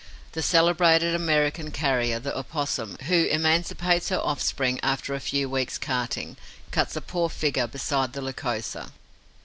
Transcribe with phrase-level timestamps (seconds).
[0.31, 6.37] The celebrated American carrier, the Opossum, who emancipates her offspring after a few weeks' carting,
[6.71, 8.93] cuts a poor figure beside the Lycosa.